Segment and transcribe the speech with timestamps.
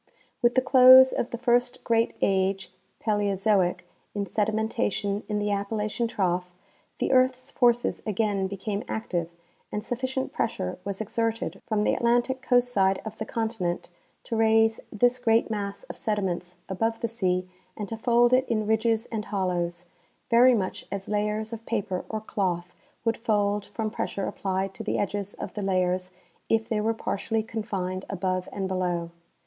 [0.43, 6.07] ^^'"ith the close of the first great age (Paleozoic) in sedi nientation in the Appalachian
[6.07, 6.51] trough,
[6.97, 9.29] the earth's forces again became active,
[9.71, 13.91] and sufficient pressure was exerted from the Atlantic coast side of the continent
[14.23, 17.47] to raise this great mass of sediments above the sea
[17.77, 19.85] and to fold it in ridges and hollows,
[20.31, 22.73] very much as layers of paper or cloth
[23.05, 26.11] would fold from pressure applied to the edges of the layers
[26.49, 29.11] if they were partially confined above and below.